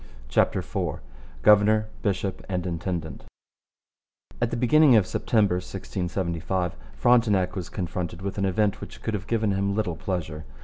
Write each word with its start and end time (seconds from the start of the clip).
CHAPTER 0.29 0.57
IV 0.61 0.99
GOVERNOR, 1.43 1.87
BISHOP, 2.01 2.43
AND 2.49 2.65
INTENDANT 2.65 3.23
At 4.41 4.49
the 4.49 4.57
beginning 4.57 4.95
of 4.95 5.05
September 5.05 5.57
1675 5.57 6.75
Frontenac 6.95 7.55
was 7.55 7.69
confronted 7.69 8.23
with 8.23 8.39
an 8.39 8.45
event 8.45 8.81
which 8.81 9.03
could 9.03 9.13
have 9.13 9.27
given 9.27 9.51
him 9.51 9.75
little 9.75 9.95
pleasure. 9.95 10.43